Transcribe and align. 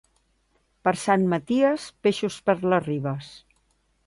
Per 0.87 0.93
Sant 1.01 1.27
Maties, 1.33 1.87
peixos 2.09 2.41
per 2.49 2.57
les 2.73 2.85
ribes. 2.89 3.31